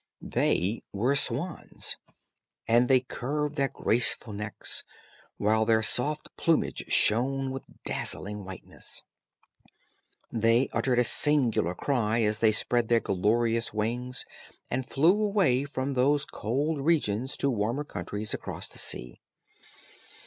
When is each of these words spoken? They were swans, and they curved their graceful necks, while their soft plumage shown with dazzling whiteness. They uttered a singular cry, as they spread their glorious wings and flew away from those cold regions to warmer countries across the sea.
They 0.23 0.81
were 0.91 1.15
swans, 1.15 1.95
and 2.67 2.87
they 2.87 3.01
curved 3.01 3.55
their 3.55 3.67
graceful 3.67 4.33
necks, 4.33 4.83
while 5.37 5.63
their 5.63 5.83
soft 5.83 6.27
plumage 6.37 6.85
shown 6.87 7.51
with 7.51 7.65
dazzling 7.85 8.43
whiteness. 8.43 9.03
They 10.31 10.69
uttered 10.73 10.97
a 10.97 11.03
singular 11.03 11.75
cry, 11.75 12.23
as 12.23 12.39
they 12.39 12.51
spread 12.51 12.87
their 12.87 12.99
glorious 12.99 13.75
wings 13.75 14.25
and 14.71 14.87
flew 14.89 15.21
away 15.21 15.65
from 15.65 15.93
those 15.93 16.25
cold 16.25 16.79
regions 16.79 17.37
to 17.37 17.51
warmer 17.51 17.83
countries 17.83 18.33
across 18.33 18.67
the 18.69 18.79
sea. 18.79 19.21